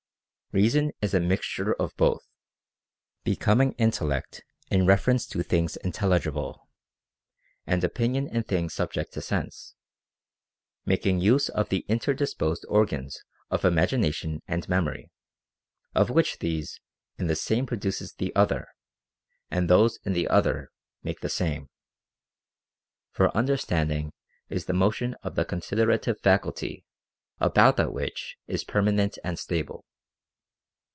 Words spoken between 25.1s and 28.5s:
of the considerative faculty about that which